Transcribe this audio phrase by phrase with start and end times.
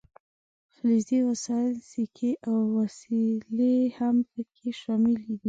[0.73, 5.37] فلزي وسایل سیکې او وسلې هم پکې شاملې دي.